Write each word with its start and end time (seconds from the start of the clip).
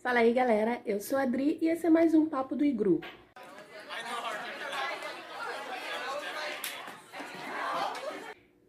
Fala 0.00 0.20
aí 0.20 0.32
galera, 0.32 0.80
eu 0.86 1.00
sou 1.00 1.18
a 1.18 1.22
Adri 1.22 1.58
e 1.60 1.68
esse 1.68 1.84
é 1.84 1.90
mais 1.90 2.14
um 2.14 2.24
Papo 2.24 2.54
do 2.54 2.64
Igru. 2.64 3.00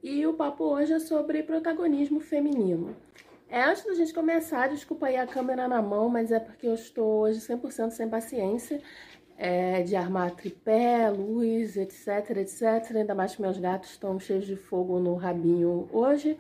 E 0.02 0.26
o 0.26 0.34
papo 0.34 0.64
hoje 0.64 0.94
é 0.94 1.00
sobre 1.00 1.44
protagonismo 1.44 2.20
feminino. 2.20 2.96
É, 3.48 3.64
antes 3.64 3.86
da 3.86 3.94
gente 3.94 4.12
começar, 4.12 4.70
desculpa 4.70 5.06
aí 5.06 5.18
a 5.18 5.28
câmera 5.28 5.68
na 5.68 5.82
mão, 5.84 6.10
mas 6.10 6.32
é 6.32 6.40
porque 6.40 6.66
eu 6.66 6.74
estou 6.74 7.22
hoje 7.22 7.40
100% 7.40 7.92
sem 7.92 8.10
paciência 8.10 8.82
é, 9.38 9.84
de 9.84 9.96
armar 9.96 10.32
tripé, 10.32 11.12
luz, 11.12 11.78
etc, 11.78 12.38
etc. 12.38 12.96
Ainda 12.96 13.14
mais 13.14 13.36
que 13.36 13.42
meus 13.42 13.60
gatos 13.60 13.92
estão 13.92 14.20
cheios 14.20 14.48
de 14.48 14.56
fogo 14.56 15.00
no 15.00 15.14
rabinho 15.14 15.88
hoje. 15.92 16.40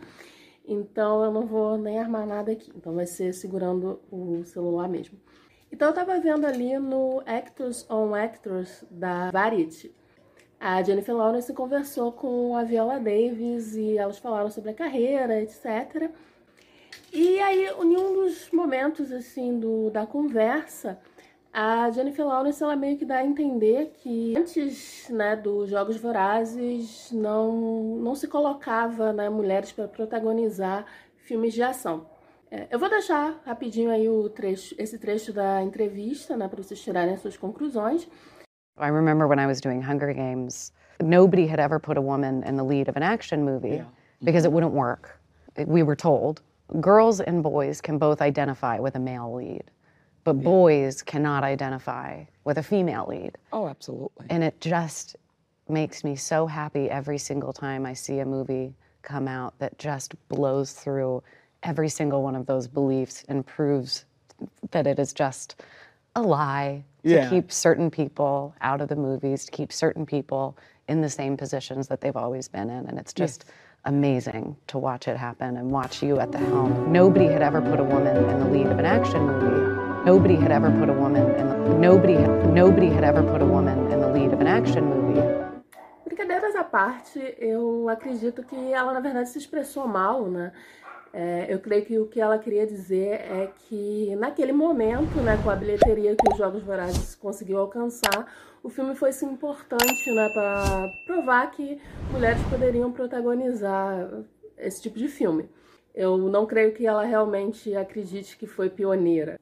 Então 0.70 1.24
eu 1.24 1.32
não 1.32 1.48
vou 1.48 1.80
nem 1.80 2.00
armar 2.00 2.28
nada 2.28 2.52
aqui. 2.52 2.72
Então 2.76 2.94
vai 2.94 3.08
ser 3.08 3.34
segurando 3.34 4.00
o 4.12 4.44
celular 4.46 4.88
mesmo. 4.88 5.20
Então 5.72 5.88
eu 5.88 5.94
tava 5.94 6.20
vendo 6.20 6.46
ali 6.46 6.77
no 6.77 7.23
Actors 7.26 7.90
on 7.90 8.14
Actors 8.14 8.86
da 8.91 9.32
Variety. 9.32 9.91
A 10.60 10.84
Jennifer 10.84 11.16
Lawrence 11.16 11.52
conversou 11.54 12.12
com 12.12 12.55
a 12.55 12.63
Viola 12.63 13.00
Davis 13.00 13.76
e 13.76 13.98
elas 13.98 14.20
falaram 14.20 14.52
sobre 14.52 14.70
a 14.70 14.74
carreira, 14.74 15.41
etc. 15.41 16.12
E 17.12 17.40
aí, 17.40 17.66
em 17.66 17.98
um 17.98 18.13
dos 18.13 18.52
momentos 18.52 19.12
assim 19.12 19.58
do, 19.58 19.90
da 19.90 20.05
conversa, 20.05 20.99
a 21.53 21.89
Jennifer 21.91 22.26
Lawrence 22.26 22.63
ela 22.63 22.76
meio 22.76 22.98
que 22.98 23.05
dá 23.05 23.17
a 23.17 23.26
entender 23.26 23.94
que 24.02 24.38
antes 24.38 25.09
né, 25.09 25.35
dos 25.35 25.70
Jogos 25.70 25.98
Vorazes 25.98 27.12
não, 27.12 27.98
não 27.98 28.16
se 28.16 28.27
colocava 28.27 29.12
né, 29.12 29.30
mulheres 29.30 29.71
para 29.71 29.88
protagonizar 29.88 30.85
filmes 31.17 31.54
de 31.54 31.63
ação. 31.63 32.05
É, 32.52 32.67
eu 32.71 32.80
vou 32.80 32.90
deixar 32.90 33.41
rapidinho 33.45 33.91
aí 33.91 34.09
o 34.09 34.30
trecho, 34.30 34.76
esse 34.77 34.98
trecho 34.98 35.31
da 35.31 35.62
entrevista 35.62 36.35
né, 36.35 36.48
para 36.48 36.62
vocês 36.62 36.81
tirarem 36.81 37.13
as 37.13 37.21
suas 37.21 37.38
conclusões. 37.38 38.07
I 38.77 38.90
remember 38.90 39.27
when 39.27 39.40
I 39.40 39.46
was 39.46 39.59
doing 39.59 39.81
Hunger 39.81 40.13
Games, 40.13 40.71
nobody 41.02 41.48
had 41.48 41.59
ever 41.59 41.79
put 41.79 41.98
a 41.98 42.02
woman 42.02 42.43
in 42.48 42.55
the 42.55 42.63
lead 42.63 42.90
of 42.90 42.96
an 42.96 43.04
action 43.04 43.43
movie 43.43 43.77
yeah. 43.77 43.85
because 44.24 44.46
it 44.46 44.52
wouldn't 44.52 44.74
work. 44.74 45.20
We 45.57 45.84
were 45.84 45.96
told 45.96 46.41
girls 46.79 47.20
and 47.20 47.43
boys 47.43 47.81
can 47.81 47.98
both 47.98 48.21
identify 48.21 48.79
with 48.79 48.96
a 48.96 48.99
male 48.99 49.34
lead. 49.34 49.70
But 50.23 50.35
yeah. 50.35 50.43
boys 50.43 51.01
cannot 51.01 51.43
identify 51.43 52.23
with 52.43 52.57
a 52.57 52.63
female 52.63 53.05
lead. 53.07 53.37
Oh, 53.53 53.67
absolutely. 53.67 54.27
And 54.29 54.43
it 54.43 54.59
just 54.62 55.15
makes 55.67 56.03
me 56.03 56.15
so 56.15 56.48
happy 56.48 56.89
every 56.89 57.17
single 57.17 57.53
time 57.53 57.85
I 57.85 57.93
see 57.93 58.20
a 58.20 58.25
movie 58.25 58.73
come 59.01 59.27
out 59.27 59.57
that 59.59 59.77
just 59.77 60.15
blows 60.27 60.73
through 60.73 61.23
every 61.63 61.90
single 61.90 62.23
one 62.23 62.35
of 62.35 62.45
those 62.45 62.67
beliefs 62.67 63.23
and 63.29 63.45
proves 63.45 64.06
that 64.72 64.88
it 64.88 65.00
is 65.00 65.13
just 65.13 65.62
a 66.16 66.22
lie 66.22 66.84
to 67.03 67.09
yeah. 67.09 67.29
keep 67.29 67.51
certain 67.51 67.90
people 67.91 68.53
out 68.62 68.81
of 68.81 68.90
the 68.90 68.95
movies, 68.95 69.45
to 69.45 69.51
keep 69.51 69.72
certain 69.72 70.06
people 70.06 70.57
in 70.88 71.01
the 71.01 71.09
same 71.09 71.38
positions 71.38 71.88
that 71.88 72.01
they've 72.01 72.17
always 72.17 72.47
been 72.47 72.69
in. 72.69 72.88
And 72.88 72.97
it's 72.97 73.13
just 73.13 73.45
yes. 73.45 73.53
amazing 73.85 74.56
to 74.67 74.78
watch 74.78 75.07
it 75.07 75.17
happen 75.17 75.57
and 75.57 75.69
watch 75.72 76.01
you 76.01 76.19
at 76.19 76.31
the 76.31 76.40
helm. 76.40 76.91
Nobody 76.91 77.25
had 77.25 77.41
ever 77.41 77.62
put 77.62 77.79
a 77.79 77.84
woman 77.84 78.17
in 78.17 78.40
the 78.40 78.47
lead 78.47 78.67
of 78.67 78.79
an 78.79 78.85
action 78.85 79.25
movie 79.28 79.78
Nobody 80.06 80.36
had 80.36 80.52
ever 80.52 80.72
put 80.72 80.90
a 80.90 80.94
woman 80.94 81.24
in 81.38 81.50
the, 81.50 81.56
nobody 81.78 82.16
nobody 82.53 82.88
had 82.88 83.03
ever 83.03 83.22
put 83.22 83.42
a 83.42 83.46
woman 83.46 83.92
in 83.92 84.00
the 84.00 84.08
lead 84.08 84.34
of 84.34 84.40
an 84.40 84.47
action 84.47 84.86
movie. 84.86 85.22
Brincadeiras 86.06 86.56
à 86.56 86.64
parte, 86.64 87.36
eu 87.38 87.90
acredito 87.90 88.42
que 88.44 88.72
ela 88.72 88.94
na 88.94 89.02
verdade 89.02 89.30
se 89.30 89.38
expressou 89.38 89.88
mal, 89.88 90.25
né? 90.30 90.53
É, 91.12 91.47
eu 91.50 91.59
creio 91.59 91.86
que 91.86 92.00
o 92.00 92.08
que 92.08 92.22
ela 92.22 92.40
queria 92.40 92.66
dizer 92.66 93.22
é 93.30 93.52
que 93.68 94.16
naquele 94.16 94.53
momento, 94.53 95.20
né, 95.22 95.38
com 95.44 95.50
a 95.50 95.56
bilheteria 95.56 96.16
que 96.16 96.31
os 96.31 96.38
Jogos 96.38 96.64
Vorazes 96.64 97.16
conseguiu 97.16 97.58
alcançar, 97.58 98.31
o 98.64 98.70
filme 98.70 98.96
foi 98.96 99.12
sim 99.12 99.25
importante, 99.25 100.12
né, 100.14 100.30
para 100.30 100.88
provar 101.08 101.52
que 101.52 101.82
mulheres 102.12 102.42
poderiam 102.44 102.92
protagonizar 102.92 104.08
esse 104.58 104.82
tipo 104.82 104.98
de 104.98 105.08
filme. 105.08 105.50
Eu 105.94 106.18
não 106.18 106.46
creio 106.46 106.74
que 106.74 106.86
ela 106.86 107.04
realmente 107.04 107.76
acredite 107.76 108.38
que 108.38 108.48
foi 108.48 108.70
pioneira. 108.70 109.40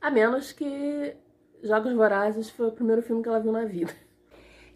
A 0.00 0.10
menos 0.10 0.52
que 0.52 1.16
Jogos 1.62 1.92
Vorazes 1.92 2.50
foi 2.50 2.68
o 2.68 2.72
primeiro 2.72 3.02
filme 3.02 3.22
que 3.22 3.28
ela 3.28 3.40
viu 3.40 3.52
na 3.52 3.64
vida. 3.64 3.92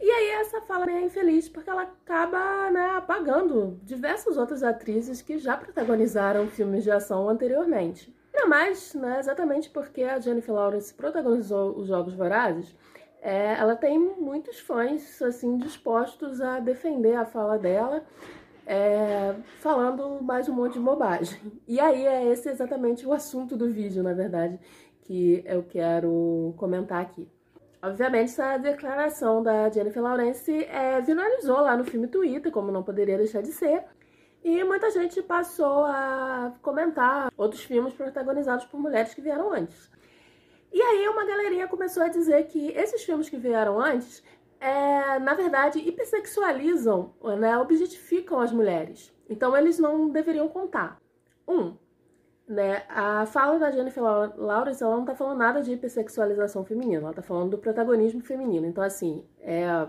E 0.00 0.10
aí 0.10 0.30
essa 0.40 0.62
fala 0.62 0.90
é 0.90 1.02
infeliz 1.02 1.46
porque 1.46 1.68
ela 1.68 1.82
acaba 1.82 2.70
né, 2.70 2.94
apagando 2.96 3.78
diversas 3.82 4.38
outras 4.38 4.62
atrizes 4.62 5.20
que 5.20 5.38
já 5.38 5.58
protagonizaram 5.58 6.48
filmes 6.48 6.84
de 6.84 6.90
ação 6.90 7.28
anteriormente. 7.28 8.14
Ainda 8.32 8.46
mais, 8.46 8.94
né, 8.94 9.18
exatamente 9.18 9.68
porque 9.68 10.02
a 10.02 10.18
Jennifer 10.18 10.54
Lawrence 10.54 10.94
protagonizou 10.94 11.76
os 11.76 11.88
Jogos 11.88 12.14
Vorazes, 12.14 12.74
é, 13.20 13.54
ela 13.58 13.76
tem 13.76 13.98
muitos 13.98 14.58
fãs 14.58 15.20
assim 15.20 15.58
dispostos 15.58 16.40
a 16.40 16.58
defender 16.58 17.16
a 17.16 17.26
fala 17.26 17.58
dela, 17.58 18.02
é, 18.66 19.34
falando 19.58 20.22
mais 20.22 20.48
um 20.48 20.54
monte 20.54 20.74
de 20.74 20.80
bobagem. 20.80 21.38
E 21.68 21.78
aí 21.78 22.06
é 22.06 22.24
esse 22.32 22.48
exatamente 22.48 23.06
o 23.06 23.12
assunto 23.12 23.56
do 23.56 23.70
vídeo, 23.70 24.02
na 24.02 24.14
verdade, 24.14 24.58
que 25.10 25.42
eu 25.44 25.64
quero 25.64 26.54
comentar 26.56 27.02
aqui. 27.02 27.28
Obviamente, 27.82 28.30
essa 28.30 28.56
declaração 28.58 29.42
da 29.42 29.68
Jennifer 29.68 30.00
Lawrence 30.00 30.64
é, 30.66 31.00
viralizou 31.00 31.58
lá 31.62 31.76
no 31.76 31.82
filme 31.82 32.06
Twitter, 32.06 32.52
como 32.52 32.70
não 32.70 32.84
poderia 32.84 33.18
deixar 33.18 33.42
de 33.42 33.50
ser. 33.50 33.82
E 34.44 34.62
muita 34.62 34.88
gente 34.92 35.20
passou 35.20 35.84
a 35.84 36.54
comentar 36.62 37.32
outros 37.36 37.64
filmes 37.64 37.92
protagonizados 37.92 38.66
por 38.66 38.78
mulheres 38.78 39.12
que 39.12 39.20
vieram 39.20 39.52
antes. 39.52 39.90
E 40.72 40.80
aí 40.80 41.08
uma 41.08 41.26
galerinha 41.26 41.66
começou 41.66 42.04
a 42.04 42.08
dizer 42.08 42.46
que 42.46 42.68
esses 42.68 43.02
filmes 43.02 43.28
que 43.28 43.36
vieram 43.36 43.80
antes, 43.80 44.22
é, 44.60 45.18
na 45.18 45.34
verdade, 45.34 45.80
hipersexualizam, 45.80 47.12
né, 47.36 47.58
objetificam 47.58 48.38
as 48.38 48.52
mulheres. 48.52 49.12
Então 49.28 49.56
eles 49.56 49.76
não 49.76 50.08
deveriam 50.08 50.46
contar. 50.46 51.00
Um, 51.48 51.74
né? 52.50 52.82
A 52.88 53.24
fala 53.26 53.60
da 53.60 53.70
Jennifer 53.70 54.02
Lawrence, 54.02 54.82
ela 54.82 54.96
não 54.96 55.04
tá 55.04 55.14
falando 55.14 55.38
nada 55.38 55.62
de 55.62 55.72
hipersexualização 55.72 56.64
feminina, 56.64 57.00
ela 57.04 57.12
tá 57.12 57.22
falando 57.22 57.52
do 57.52 57.58
protagonismo 57.58 58.20
feminino. 58.20 58.66
Então, 58.66 58.82
assim, 58.82 59.24
é... 59.38 59.86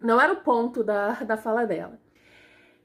não 0.00 0.20
era 0.20 0.32
o 0.32 0.36
ponto 0.36 0.84
da, 0.84 1.14
da 1.24 1.36
fala 1.36 1.66
dela. 1.66 1.98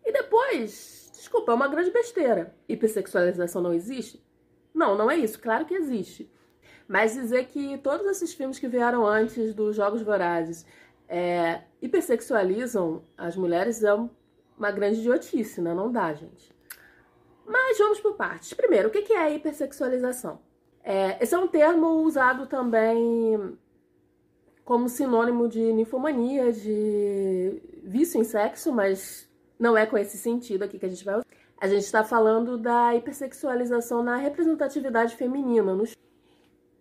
E 0.03 0.11
depois, 0.11 1.11
desculpa, 1.13 1.51
é 1.51 1.55
uma 1.55 1.67
grande 1.67 1.91
besteira. 1.91 2.55
Hipersexualização 2.67 3.61
não 3.61 3.73
existe? 3.73 4.25
Não, 4.73 4.97
não 4.97 5.11
é 5.11 5.17
isso. 5.17 5.39
Claro 5.39 5.65
que 5.65 5.75
existe. 5.75 6.27
Mas 6.87 7.13
dizer 7.13 7.45
que 7.45 7.77
todos 7.77 8.07
esses 8.07 8.33
filmes 8.33 8.57
que 8.57 8.67
vieram 8.67 9.05
antes 9.05 9.53
dos 9.53 9.75
Jogos 9.75 10.01
Vorazes 10.01 10.65
é, 11.07 11.61
hipersexualizam 11.79 13.03
as 13.15 13.35
mulheres 13.35 13.83
é 13.83 13.93
uma 14.57 14.71
grande 14.71 14.99
idiotice, 14.99 15.61
né? 15.61 15.75
Não 15.75 15.91
dá, 15.91 16.11
gente. 16.15 16.57
Mas 17.49 17.79
vamos 17.79 17.99
por 17.99 18.13
partes. 18.13 18.53
Primeiro, 18.53 18.89
o 18.89 18.91
que 18.91 19.11
é 19.11 19.17
a 19.17 19.29
hipersexualização? 19.31 20.39
É, 20.83 21.17
esse 21.21 21.33
é 21.33 21.37
um 21.37 21.47
termo 21.47 21.87
usado 22.03 22.45
também 22.45 23.57
como 24.63 24.87
sinônimo 24.87 25.49
de 25.49 25.73
ninfomania, 25.73 26.53
de 26.53 27.59
vício 27.83 28.21
em 28.21 28.23
sexo, 28.23 28.71
mas 28.71 29.27
não 29.57 29.75
é 29.75 29.87
com 29.87 29.97
esse 29.97 30.15
sentido 30.15 30.63
aqui 30.63 30.77
que 30.77 30.85
a 30.85 30.89
gente 30.89 31.03
vai 31.03 31.15
usar. 31.15 31.25
A 31.59 31.67
gente 31.67 31.83
está 31.83 32.03
falando 32.03 32.55
da 32.55 32.95
hipersexualização 32.95 34.03
na 34.03 34.15
representatividade 34.15 35.15
feminina. 35.15 35.75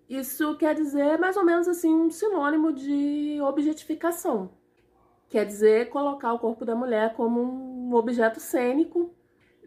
Isso 0.06 0.54
quer 0.58 0.74
dizer 0.74 1.18
mais 1.18 1.36
ou 1.38 1.44
menos 1.44 1.66
assim 1.66 1.94
um 1.94 2.10
sinônimo 2.10 2.74
de 2.74 3.40
objetificação. 3.40 4.50
Quer 5.30 5.46
dizer 5.46 5.88
colocar 5.88 6.34
o 6.34 6.38
corpo 6.38 6.64
da 6.66 6.74
mulher 6.74 7.14
como 7.14 7.40
um 7.40 7.94
objeto 7.94 8.38
cênico 8.38 9.14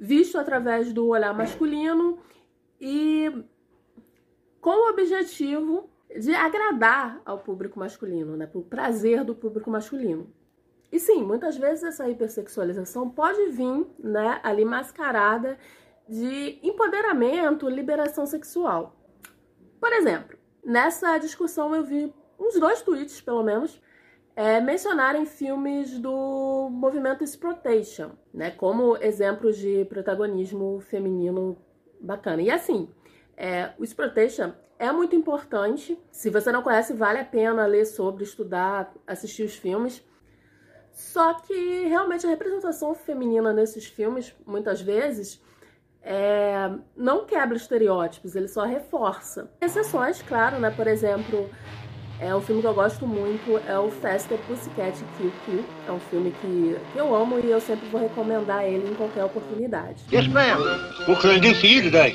visto 0.02 0.40
através 0.40 0.92
do 0.92 1.10
olhar 1.10 1.32
masculino 1.32 2.18
e 2.80 3.32
com 4.60 4.72
o 4.72 4.90
objetivo 4.90 5.92
de 6.20 6.34
agradar 6.34 7.22
ao 7.24 7.38
público 7.38 7.78
masculino, 7.78 8.36
né, 8.36 8.48
para 8.48 8.58
o 8.58 8.64
prazer 8.64 9.24
do 9.24 9.36
público 9.36 9.70
masculino. 9.70 10.34
E 10.92 11.00
sim, 11.00 11.24
muitas 11.24 11.56
vezes 11.56 11.84
essa 11.84 12.10
hipersexualização 12.10 13.12
pode 13.12 13.46
vir, 13.52 13.86
né, 14.00 14.40
ali 14.42 14.66
mascarada 14.66 15.56
de 16.10 16.60
empoderamento, 16.64 17.70
liberação 17.70 18.26
sexual. 18.26 19.00
Por 19.80 19.94
exemplo, 19.94 20.36
nessa 20.66 21.16
discussão 21.20 21.76
eu 21.76 21.84
vi 21.84 22.12
uns 22.40 22.60
dois 22.60 22.82
tweets, 22.82 23.22
pelo 23.22 23.44
menos, 23.44 23.80
é, 24.36 24.60
mencionarem 24.60 25.26
filmes 25.26 25.98
do 26.00 26.70
movimento 26.72 27.24
Exploitation, 27.24 28.12
né, 28.34 28.52
como 28.52 28.98
exemplos 28.98 29.58
de 29.58 29.86
protagonismo 29.86 30.80
feminino 30.80 31.58
bacana. 32.00 32.42
E 32.42 32.50
assim, 32.50 32.90
é, 33.36 33.72
o 33.78 33.84
Exploitation 33.84 34.54
é 34.80 34.92
muito 34.92 35.16
importante. 35.16 35.98
Se 36.12 36.30
você 36.30 36.52
não 36.52 36.64
conhece, 36.64 36.94
vale 36.94 37.20
a 37.20 37.26
pena 37.26 37.66
ler 37.66 37.86
sobre, 37.86 38.24
estudar, 38.24 38.94
assistir 39.06 39.44
os 39.44 39.56
filmes. 39.56 40.04
Só 40.92 41.36
que 41.36 41.86
realmente 41.88 42.26
a 42.26 42.30
representação 42.30 42.94
feminina 42.94 43.54
nesses 43.54 43.86
filmes, 43.86 44.36
muitas 44.46 44.82
vezes, 44.82 45.42
é, 46.02 46.72
não 46.96 47.26
quebra 47.26 47.56
estereótipos, 47.56 48.36
ele 48.36 48.48
só 48.48 48.66
reforça. 48.66 49.52
Exceções, 49.62 50.22
claro, 50.22 50.60
né? 50.60 50.72
Por 50.72 50.88
exemplo, 50.88 51.50
é 52.22 52.36
um 52.36 52.40
filme 52.40 52.62
que 52.62 52.68
eu 52.68 52.74
gosto 52.74 53.08
muito, 53.08 53.58
é 53.68 53.78
o 53.80 53.90
Faster 53.90 54.38
Pussycat 54.48 55.04
Kill 55.18 55.32
Kill. 55.44 55.66
É 55.88 55.92
um 55.92 56.00
filme 56.00 56.32
que, 56.40 56.78
que 56.94 56.98
eu 56.98 57.16
amo 57.16 57.40
e 57.40 57.50
eu 57.50 57.60
sempre 57.60 57.90
vou 57.90 58.00
recomendar 58.00 58.64
ele 58.64 58.92
em 58.92 58.94
qualquer 58.94 59.26
oportunidade. 59.26 60.04
Yes, 60.14 60.28
ma'am. 60.28 60.60
What 61.08 61.20
can 61.20 61.34
I 61.34 61.40
do 61.40 61.56
for 61.56 61.66
you 61.66 61.82
today? 61.82 62.14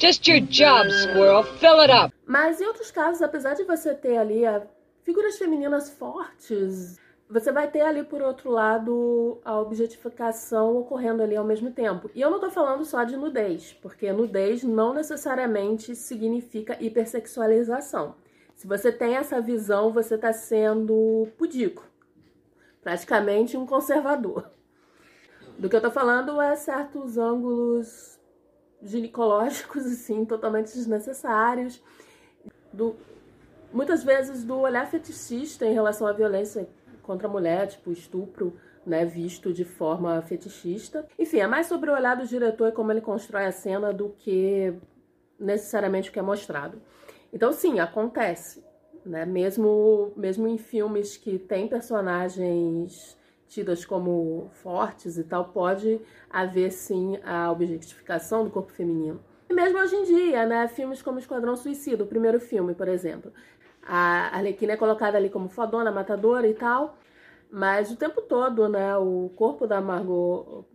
Just 0.00 0.28
your 0.28 0.40
job, 0.42 0.88
squirrel. 0.92 1.42
Fill 1.42 1.80
it 1.80 1.92
up. 1.92 2.14
Mas 2.24 2.60
em 2.60 2.66
outros 2.66 2.92
casos, 2.92 3.20
apesar 3.20 3.54
de 3.54 3.64
você 3.64 3.92
ter 3.94 4.16
ali 4.16 4.46
a, 4.46 4.62
figuras 5.02 5.36
femininas 5.36 5.90
fortes, 5.90 6.96
você 7.28 7.50
vai 7.50 7.68
ter 7.68 7.80
ali, 7.80 8.04
por 8.04 8.22
outro 8.22 8.52
lado, 8.52 9.40
a 9.44 9.58
objetificação 9.58 10.78
ocorrendo 10.78 11.20
ali 11.20 11.34
ao 11.34 11.44
mesmo 11.44 11.72
tempo. 11.72 12.08
E 12.14 12.20
eu 12.20 12.30
não 12.30 12.38
tô 12.38 12.48
falando 12.48 12.84
só 12.84 13.02
de 13.02 13.16
nudez, 13.16 13.76
porque 13.82 14.12
nudez 14.12 14.62
não 14.62 14.94
necessariamente 14.94 15.96
significa 15.96 16.76
hipersexualização. 16.80 18.14
Se 18.58 18.66
você 18.66 18.90
tem 18.90 19.14
essa 19.14 19.40
visão, 19.40 19.92
você 19.92 20.16
está 20.16 20.32
sendo 20.32 21.28
pudico, 21.38 21.88
praticamente 22.82 23.56
um 23.56 23.64
conservador. 23.64 24.50
Do 25.56 25.68
que 25.68 25.76
eu 25.76 25.80
tô 25.80 25.92
falando 25.92 26.42
é 26.42 26.56
certos 26.56 27.16
ângulos 27.16 28.18
ginecológicos, 28.82 29.86
assim, 29.86 30.24
totalmente 30.24 30.74
desnecessários. 30.74 31.80
Do, 32.72 32.96
muitas 33.72 34.02
vezes 34.02 34.42
do 34.42 34.58
olhar 34.58 34.90
fetichista 34.90 35.64
em 35.64 35.72
relação 35.72 36.08
à 36.08 36.12
violência 36.12 36.68
contra 37.04 37.28
a 37.28 37.30
mulher, 37.30 37.68
tipo 37.68 37.92
estupro, 37.92 38.58
né, 38.84 39.04
visto 39.04 39.52
de 39.52 39.64
forma 39.64 40.20
fetichista. 40.22 41.06
Enfim, 41.16 41.38
é 41.38 41.46
mais 41.46 41.68
sobre 41.68 41.90
o 41.90 41.94
olhar 41.94 42.16
do 42.16 42.26
diretor 42.26 42.70
e 42.70 42.72
como 42.72 42.90
ele 42.90 43.00
constrói 43.00 43.44
a 43.44 43.52
cena 43.52 43.92
do 43.92 44.08
que 44.18 44.74
necessariamente 45.38 46.10
o 46.10 46.12
que 46.12 46.18
é 46.18 46.22
mostrado. 46.22 46.82
Então, 47.32 47.52
sim, 47.52 47.78
acontece, 47.78 48.64
né? 49.04 49.24
Mesmo, 49.24 50.12
mesmo 50.16 50.46
em 50.48 50.58
filmes 50.58 51.16
que 51.16 51.38
tem 51.38 51.68
personagens 51.68 53.16
tidas 53.46 53.84
como 53.84 54.50
fortes 54.52 55.16
e 55.16 55.24
tal, 55.24 55.46
pode 55.46 56.00
haver 56.28 56.70
sim 56.70 57.18
a 57.24 57.50
objetificação 57.50 58.44
do 58.44 58.50
corpo 58.50 58.72
feminino. 58.72 59.20
E 59.48 59.54
mesmo 59.54 59.78
hoje 59.78 59.96
em 59.96 60.04
dia, 60.04 60.44
né? 60.46 60.68
Filmes 60.68 61.00
como 61.00 61.18
Esquadrão 61.18 61.56
Suicida, 61.56 62.04
o 62.04 62.06
primeiro 62.06 62.38
filme, 62.38 62.74
por 62.74 62.88
exemplo. 62.88 63.32
A 63.82 64.36
Arlequina 64.36 64.74
é 64.74 64.76
colocada 64.76 65.16
ali 65.16 65.30
como 65.30 65.48
fodona, 65.48 65.90
matadora 65.90 66.46
e 66.46 66.52
tal, 66.52 66.98
mas 67.50 67.90
o 67.90 67.96
tempo 67.96 68.20
todo, 68.20 68.68
né, 68.68 68.94
o 68.98 69.30
corpo 69.34 69.66
da 69.66 69.80
Margot 69.80 70.66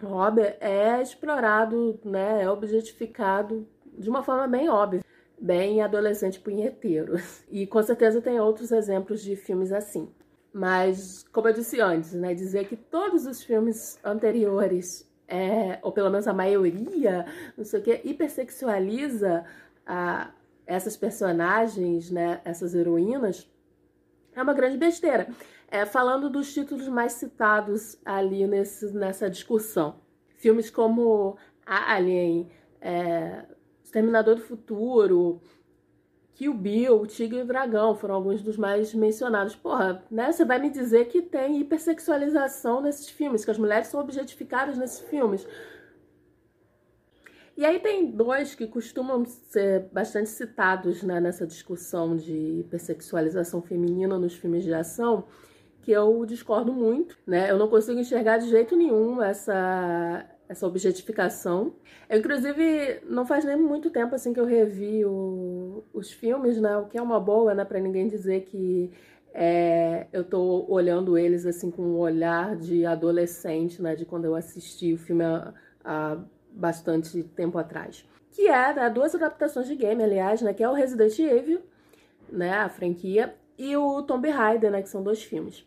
Robbie 0.00 0.54
é 0.60 1.02
explorado, 1.02 1.98
né, 2.04 2.44
é 2.44 2.48
objetificado 2.48 3.66
de 3.98 4.08
uma 4.08 4.22
forma 4.22 4.46
bem 4.46 4.68
óbvia, 4.68 5.02
bem 5.42 5.82
adolescente 5.82 6.38
punheteiro. 6.38 7.14
E 7.50 7.66
com 7.66 7.82
certeza 7.82 8.22
tem 8.22 8.40
outros 8.40 8.70
exemplos 8.70 9.20
de 9.20 9.34
filmes 9.34 9.72
assim. 9.72 10.08
Mas, 10.52 11.24
como 11.32 11.48
eu 11.48 11.52
disse 11.52 11.80
antes, 11.80 12.12
né, 12.12 12.34
dizer 12.34 12.68
que 12.68 12.76
todos 12.76 13.26
os 13.26 13.42
filmes 13.42 13.98
anteriores, 14.04 15.10
é, 15.26 15.78
ou 15.82 15.90
pelo 15.90 16.10
menos 16.10 16.28
a 16.28 16.32
maioria, 16.32 17.26
não 17.56 17.64
sei 17.64 17.80
o 17.80 17.82
que, 17.82 18.00
hipersexualiza 18.04 19.44
a, 19.86 20.30
essas 20.66 20.96
personagens, 20.96 22.10
né, 22.10 22.40
essas 22.44 22.74
heroínas, 22.74 23.50
é 24.34 24.42
uma 24.42 24.54
grande 24.54 24.76
besteira. 24.76 25.28
É, 25.68 25.86
falando 25.86 26.28
dos 26.28 26.52
títulos 26.52 26.86
mais 26.86 27.14
citados 27.14 27.98
ali 28.04 28.46
nesse, 28.46 28.92
nessa 28.92 29.28
discussão. 29.28 29.96
Filmes 30.36 30.70
como 30.70 31.36
Alien, 31.64 32.50
é, 32.80 33.44
Exterminador 33.92 34.36
do 34.36 34.40
Futuro, 34.40 35.42
Kill 36.34 36.54
Bill, 36.54 37.02
O 37.02 37.06
Tigre 37.06 37.40
e 37.40 37.42
o 37.42 37.46
Dragão 37.46 37.94
foram 37.94 38.14
alguns 38.14 38.40
dos 38.40 38.56
mais 38.56 38.94
mencionados. 38.94 39.54
Porra, 39.54 40.02
né? 40.10 40.32
Você 40.32 40.46
vai 40.46 40.58
me 40.58 40.70
dizer 40.70 41.08
que 41.08 41.20
tem 41.20 41.60
hipersexualização 41.60 42.80
nesses 42.80 43.10
filmes, 43.10 43.44
que 43.44 43.50
as 43.50 43.58
mulheres 43.58 43.88
são 43.88 44.00
objetificadas 44.00 44.78
nesses 44.78 45.00
filmes. 45.00 45.46
E 47.54 47.66
aí 47.66 47.78
tem 47.80 48.10
dois 48.10 48.54
que 48.54 48.66
costumam 48.66 49.26
ser 49.26 49.90
bastante 49.92 50.30
citados 50.30 51.02
né, 51.02 51.20
nessa 51.20 51.46
discussão 51.46 52.16
de 52.16 52.60
hipersexualização 52.60 53.60
feminina 53.60 54.18
nos 54.18 54.34
filmes 54.34 54.64
de 54.64 54.72
ação, 54.72 55.26
que 55.82 55.92
eu 55.92 56.24
discordo 56.24 56.72
muito, 56.72 57.18
né? 57.26 57.50
Eu 57.50 57.58
não 57.58 57.68
consigo 57.68 58.00
enxergar 58.00 58.38
de 58.38 58.48
jeito 58.48 58.74
nenhum 58.74 59.20
essa 59.20 60.26
essa 60.52 60.66
objetificação. 60.66 61.74
Eu, 62.08 62.18
inclusive, 62.18 63.00
não 63.08 63.26
faz 63.26 63.44
nem 63.44 63.56
muito 63.56 63.90
tempo 63.90 64.14
assim 64.14 64.32
que 64.32 64.40
eu 64.40 64.44
revi 64.44 65.04
o, 65.04 65.82
os 65.92 66.12
filmes, 66.12 66.60
né? 66.60 66.76
O 66.76 66.86
que 66.86 66.98
é 66.98 67.02
uma 67.02 67.18
boa, 67.18 67.54
né? 67.54 67.64
Para 67.64 67.80
ninguém 67.80 68.06
dizer 68.06 68.42
que 68.42 68.92
é, 69.34 70.06
eu 70.12 70.22
tô 70.22 70.66
olhando 70.68 71.16
eles 71.16 71.46
assim 71.46 71.70
com 71.70 71.82
um 71.82 71.98
olhar 71.98 72.54
de 72.56 72.84
adolescente, 72.84 73.80
né? 73.80 73.96
De 73.96 74.04
quando 74.04 74.26
eu 74.26 74.34
assisti 74.34 74.92
o 74.92 74.98
filme 74.98 75.24
há, 75.24 75.54
há 75.84 76.18
bastante 76.50 77.22
tempo 77.22 77.58
atrás. 77.58 78.06
Que 78.30 78.46
é 78.48 78.74
né, 78.74 78.90
duas 78.90 79.14
adaptações 79.14 79.66
de 79.66 79.74
game, 79.74 80.02
aliás, 80.02 80.42
né? 80.42 80.52
Que 80.52 80.62
é 80.62 80.68
o 80.68 80.74
Resident 80.74 81.18
Evil, 81.18 81.62
né? 82.30 82.52
A 82.52 82.68
franquia, 82.68 83.34
e 83.56 83.76
o 83.76 84.02
Tomb 84.02 84.28
Raider, 84.28 84.70
né? 84.70 84.82
Que 84.82 84.88
são 84.88 85.02
dois 85.02 85.22
filmes. 85.22 85.66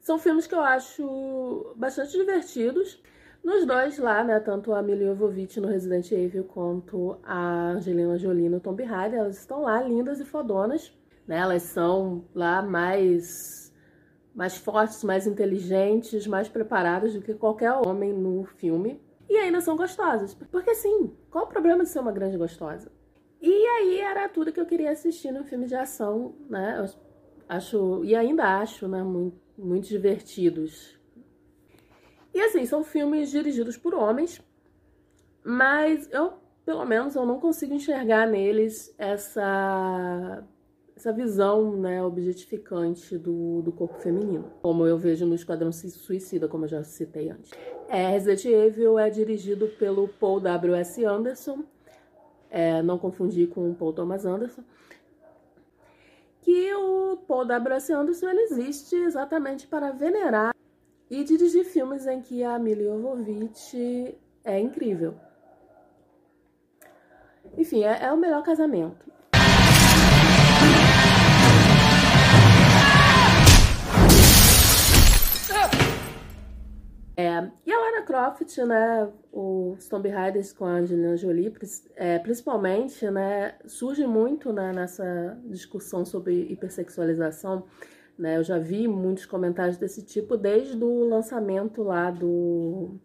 São 0.00 0.18
filmes 0.18 0.46
que 0.46 0.54
eu 0.54 0.60
acho 0.60 1.72
bastante 1.74 2.12
divertidos. 2.12 3.02
Nos 3.46 3.64
dois 3.64 3.96
lá, 3.96 4.24
né, 4.24 4.40
tanto 4.40 4.72
a 4.72 4.82
Mila 4.82 5.04
Jovovich 5.04 5.60
no 5.60 5.68
Resident 5.68 6.10
Evil 6.10 6.42
quanto 6.42 7.16
a 7.22 7.74
Angelina 7.74 8.18
Jolie 8.18 8.48
no 8.48 8.58
Tomb 8.58 8.82
Raider, 8.82 9.20
elas 9.20 9.38
estão 9.38 9.62
lá 9.62 9.80
lindas 9.80 10.18
e 10.18 10.24
fodonas, 10.24 10.92
né? 11.28 11.38
Elas 11.38 11.62
são 11.62 12.24
lá 12.34 12.60
mais 12.60 13.72
mais 14.34 14.56
fortes, 14.56 15.04
mais 15.04 15.28
inteligentes, 15.28 16.26
mais 16.26 16.48
preparadas 16.48 17.14
do 17.14 17.22
que 17.22 17.34
qualquer 17.34 17.72
homem 17.72 18.12
no 18.12 18.42
filme. 18.42 19.00
E 19.28 19.36
ainda 19.36 19.60
são 19.60 19.76
gostosas. 19.76 20.34
Porque 20.34 20.74
sim, 20.74 21.12
qual 21.30 21.44
o 21.44 21.48
problema 21.48 21.84
de 21.84 21.88
ser 21.88 22.00
uma 22.00 22.10
grande 22.10 22.36
gostosa? 22.36 22.90
E 23.40 23.48
aí 23.48 24.00
era 24.00 24.28
tudo 24.28 24.52
que 24.52 24.60
eu 24.60 24.66
queria 24.66 24.90
assistir 24.90 25.30
no 25.30 25.44
filme 25.44 25.66
de 25.66 25.76
ação, 25.76 26.34
né? 26.50 26.80
Eu 26.80 27.00
acho, 27.48 28.04
e 28.04 28.12
ainda 28.12 28.58
acho, 28.58 28.88
né, 28.88 29.04
muito, 29.04 29.38
muito 29.56 29.86
divertidos. 29.86 30.95
E 32.36 32.40
assim, 32.42 32.66
são 32.66 32.84
filmes 32.84 33.30
dirigidos 33.30 33.78
por 33.78 33.94
homens, 33.94 34.42
mas 35.42 36.06
eu, 36.12 36.34
pelo 36.66 36.84
menos, 36.84 37.14
eu 37.14 37.24
não 37.24 37.40
consigo 37.40 37.72
enxergar 37.72 38.26
neles 38.26 38.94
essa 38.98 40.44
essa 40.94 41.12
visão 41.14 41.78
né, 41.78 42.02
objetificante 42.02 43.16
do, 43.16 43.62
do 43.62 43.72
corpo 43.72 43.98
feminino, 44.00 44.50
como 44.60 44.86
eu 44.86 44.98
vejo 44.98 45.24
no 45.24 45.34
Esquadrão 45.34 45.72
Suicida, 45.72 46.46
como 46.46 46.64
eu 46.64 46.68
já 46.68 46.84
citei 46.84 47.30
antes. 47.30 47.50
É, 47.88 48.10
Resident 48.10 48.44
Evil 48.44 48.98
é 48.98 49.08
dirigido 49.08 49.68
pelo 49.78 50.06
Paul 50.06 50.38
W.S. 50.38 51.02
Anderson, 51.06 51.64
é, 52.50 52.82
não 52.82 52.98
confundir 52.98 53.48
com 53.48 53.70
o 53.70 53.74
Paul 53.74 53.94
Thomas 53.94 54.26
Anderson, 54.26 54.62
que 56.42 56.74
o 56.74 57.16
Paul 57.26 57.46
W.S. 57.46 57.90
Anderson 57.94 58.28
ele 58.28 58.42
existe 58.42 58.94
exatamente 58.94 59.66
para 59.66 59.90
venerar 59.90 60.55
e 61.10 61.22
dirigir 61.24 61.64
filmes 61.64 62.06
em 62.06 62.20
que 62.20 62.42
a 62.42 62.58
Mila 62.58 62.82
Jovovich 62.82 64.16
é 64.44 64.58
incrível. 64.58 65.14
Enfim, 67.56 67.84
é, 67.84 68.04
é 68.04 68.12
o 68.12 68.16
melhor 68.16 68.42
casamento. 68.42 69.06
É, 77.18 77.50
e 77.64 77.72
a 77.72 77.78
Lara 77.78 78.02
Croft, 78.02 78.58
né, 78.58 79.08
os 79.32 79.88
Tomb 79.88 80.06
Raiders 80.06 80.52
com 80.52 80.66
a 80.66 80.72
Angelina 80.72 81.16
Jolie, 81.16 81.50
é, 81.94 82.18
principalmente, 82.18 83.10
né, 83.10 83.54
surge 83.64 84.06
muito 84.06 84.52
né, 84.52 84.70
nessa 84.70 85.38
discussão 85.46 86.04
sobre 86.04 86.34
hipersexualização. 86.52 87.64
Né, 88.18 88.38
eu 88.38 88.44
já 88.44 88.58
vi 88.58 88.88
muitos 88.88 89.26
comentários 89.26 89.76
desse 89.76 90.02
tipo 90.02 90.38
desde 90.38 90.82
o 90.82 91.04
lançamento 91.04 91.82
lá 91.82 92.10
do, 92.10 92.98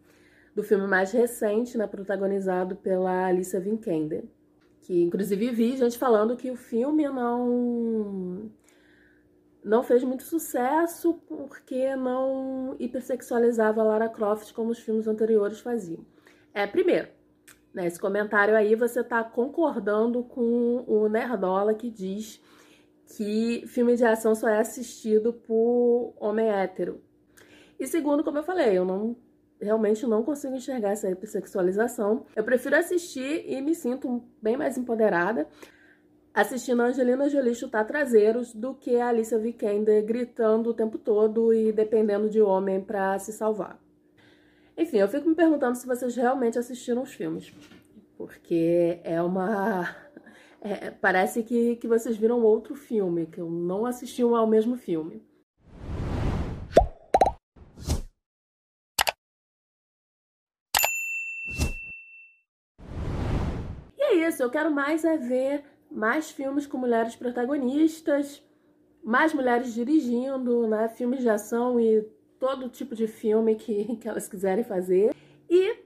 do 0.54 0.62
filme 0.62 0.86
mais 0.86 1.12
recente, 1.12 1.76
né, 1.76 1.86
protagonizado 1.86 2.76
pela 2.76 3.26
Alicia 3.26 3.60
Vikander. 3.60 4.24
Que 4.80 5.02
inclusive 5.02 5.50
vi 5.50 5.76
gente 5.76 5.98
falando 5.98 6.36
que 6.36 6.50
o 6.50 6.56
filme 6.56 7.06
não 7.08 8.50
não 9.64 9.82
fez 9.82 10.02
muito 10.02 10.24
sucesso 10.24 11.14
porque 11.28 11.94
não 11.94 12.74
hipersexualizava 12.80 13.80
a 13.80 13.84
Lara 13.84 14.08
Croft 14.08 14.52
como 14.52 14.70
os 14.70 14.78
filmes 14.78 15.06
anteriores 15.06 15.60
faziam. 15.60 16.04
É, 16.52 16.66
primeiro, 16.66 17.08
nesse 17.72 17.98
comentário 17.98 18.56
aí 18.56 18.74
você 18.74 19.00
está 19.00 19.22
concordando 19.22 20.24
com 20.24 20.84
o 20.86 21.08
Nerdola 21.08 21.74
que 21.74 21.90
diz 21.90 22.42
que 23.16 23.66
filme 23.66 23.96
de 23.96 24.04
ação 24.04 24.34
só 24.34 24.48
é 24.48 24.58
assistido 24.58 25.32
por 25.32 26.14
homem 26.18 26.48
hétero. 26.48 27.00
E 27.78 27.86
segundo, 27.86 28.22
como 28.22 28.38
eu 28.38 28.42
falei, 28.42 28.76
eu 28.76 28.84
não 28.84 29.16
realmente 29.60 30.06
não 30.06 30.22
consigo 30.22 30.56
enxergar 30.56 30.90
essa 30.90 31.08
hipersexualização. 31.08 32.26
Eu 32.34 32.42
prefiro 32.42 32.76
assistir 32.76 33.44
e 33.46 33.60
me 33.60 33.74
sinto 33.74 34.24
bem 34.40 34.56
mais 34.56 34.76
empoderada 34.76 35.46
assistindo 36.34 36.80
a 36.80 36.86
Angelina 36.86 37.28
Jolie 37.28 37.54
chutar 37.54 37.84
traseiros 37.84 38.54
do 38.54 38.74
que 38.74 38.96
a 38.96 39.08
Alicia 39.08 39.38
Vikander 39.38 40.04
gritando 40.04 40.70
o 40.70 40.74
tempo 40.74 40.98
todo 40.98 41.52
e 41.52 41.72
dependendo 41.72 42.28
de 42.28 42.40
homem 42.40 42.80
para 42.80 43.18
se 43.18 43.32
salvar. 43.32 43.78
Enfim, 44.76 44.98
eu 44.98 45.08
fico 45.08 45.28
me 45.28 45.34
perguntando 45.34 45.76
se 45.76 45.86
vocês 45.86 46.16
realmente 46.16 46.58
assistiram 46.58 47.02
os 47.02 47.12
filmes, 47.12 47.52
porque 48.16 49.00
é 49.04 49.20
uma 49.20 49.94
é, 50.64 50.90
parece 50.92 51.42
que, 51.42 51.76
que 51.76 51.88
vocês 51.88 52.16
viram 52.16 52.40
outro 52.40 52.76
filme, 52.76 53.26
que 53.26 53.40
eu 53.40 53.50
não 53.50 53.84
assisti 53.84 54.22
ao 54.22 54.46
mesmo 54.46 54.76
filme. 54.76 55.20
E 63.98 64.02
é 64.02 64.28
isso, 64.28 64.42
eu 64.42 64.50
quero 64.50 64.70
mais 64.70 65.04
é 65.04 65.16
ver 65.16 65.64
mais 65.90 66.30
filmes 66.30 66.66
com 66.66 66.78
mulheres 66.78 67.16
protagonistas, 67.16 68.40
mais 69.02 69.34
mulheres 69.34 69.74
dirigindo, 69.74 70.68
né? 70.68 70.88
Filmes 70.88 71.20
de 71.20 71.28
ação 71.28 71.78
e 71.80 72.02
todo 72.38 72.68
tipo 72.68 72.94
de 72.94 73.08
filme 73.08 73.56
que, 73.56 73.96
que 73.98 74.08
elas 74.08 74.28
quiserem 74.28 74.62
fazer. 74.62 75.12
E, 75.50 75.76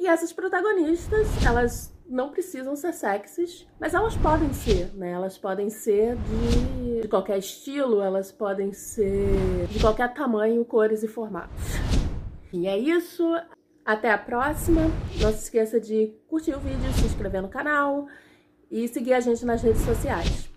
e 0.00 0.08
essas 0.08 0.32
protagonistas, 0.32 1.28
elas 1.46 1.94
não 2.10 2.30
precisam 2.30 2.74
ser 2.74 2.92
sexys, 2.92 3.66
mas 3.78 3.94
elas 3.94 4.16
podem 4.16 4.52
ser, 4.52 4.92
né? 4.94 5.12
Elas 5.12 5.38
podem 5.38 5.70
ser 5.70 6.16
de, 6.16 7.02
de 7.02 7.08
qualquer 7.08 7.38
estilo, 7.38 8.02
elas 8.02 8.32
podem 8.32 8.72
ser 8.72 9.68
de 9.68 9.78
qualquer 9.78 10.12
tamanho, 10.12 10.64
cores 10.64 11.04
e 11.04 11.08
formatos. 11.08 11.56
E 12.52 12.66
é 12.66 12.76
isso. 12.76 13.24
Até 13.84 14.10
a 14.10 14.18
próxima. 14.18 14.82
Não 15.20 15.32
se 15.32 15.44
esqueça 15.44 15.80
de 15.80 16.12
curtir 16.28 16.52
o 16.52 16.58
vídeo, 16.58 16.92
se 16.94 17.06
inscrever 17.06 17.40
no 17.40 17.48
canal 17.48 18.08
e 18.70 18.88
seguir 18.88 19.14
a 19.14 19.20
gente 19.20 19.44
nas 19.46 19.62
redes 19.62 19.82
sociais. 19.82 20.49